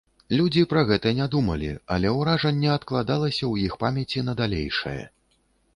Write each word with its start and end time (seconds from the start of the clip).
Людзі 0.37 0.61
пра 0.71 0.81
гэта 0.91 1.11
не 1.19 1.27
думалі, 1.35 1.69
але 1.97 2.15
ўражанне 2.17 2.73
адкладалася 2.77 3.41
ў 3.47 3.53
іх 3.69 3.73
памяці 3.87 4.27
на 4.31 4.41
далейшае. 4.43 4.99